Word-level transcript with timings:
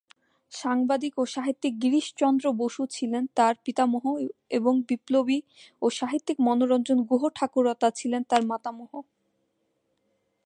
সাংবাদিক 0.51 1.13
ও 1.17 1.23
সাহিত্যিক 1.35 1.73
গিরিশচন্দ্র 1.83 2.45
বসু 2.61 2.83
ছিলেন 2.95 3.23
তার 3.37 3.53
পিতামহ 3.65 4.03
এবং 4.51 4.73
বিপ্লবী 4.89 5.39
ও 5.81 5.85
সাহিত্যিক 5.99 6.37
মনোরঞ্জন 6.39 6.97
গুহঠাকুরতা 7.09 7.87
ছিলেন 7.99 8.21
তার 8.23 8.43
মাতামহ। 8.51 8.91